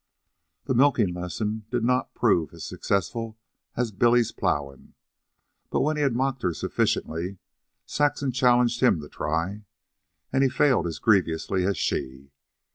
[0.65, 3.37] The milking lesson did not prove as successful
[3.77, 4.95] as Billy's plowing;
[5.69, 7.37] but when he had mocked sufficiently,
[7.85, 9.61] Saxon challenged him to try,
[10.33, 12.31] and he failed as grievously as she.